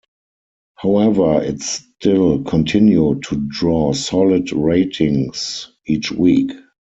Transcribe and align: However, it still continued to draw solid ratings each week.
However, 0.77 1.43
it 1.43 1.61
still 1.61 2.41
continued 2.43 3.21
to 3.29 3.35
draw 3.35 3.93
solid 3.93 4.51
ratings 4.51 5.71
each 5.85 6.11
week. 6.11 6.49